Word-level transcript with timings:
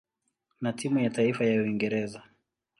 na 0.61 0.73
timu 0.73 0.99
ya 0.99 1.09
taifa 1.09 1.45
ya 1.45 1.61
Uingereza. 1.61 2.23